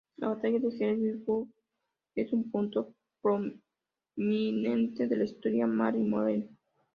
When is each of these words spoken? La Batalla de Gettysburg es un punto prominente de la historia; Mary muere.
La 0.17 0.29
Batalla 0.29 0.57
de 0.57 0.71
Gettysburg 0.71 1.47
es 2.15 2.33
un 2.33 2.49
punto 2.49 2.91
prominente 3.21 5.07
de 5.07 5.15
la 5.15 5.25
historia; 5.25 5.67
Mary 5.67 5.99
muere. 5.99 6.49